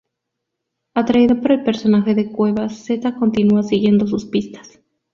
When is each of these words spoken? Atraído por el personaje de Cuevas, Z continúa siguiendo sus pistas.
Atraído 0.95 1.39
por 1.41 1.51
el 1.51 1.63
personaje 1.63 2.15
de 2.15 2.31
Cuevas, 2.31 2.75
Z 2.87 3.13
continúa 3.19 3.61
siguiendo 3.61 4.07
sus 4.07 4.25
pistas. 4.25 4.81